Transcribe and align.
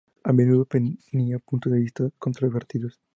A 0.23 0.33
menudo 0.33 0.65
tenía 0.65 1.37
puntos 1.37 1.71
de 1.71 1.77
vista 1.79 2.09
controvertidos. 2.17 2.99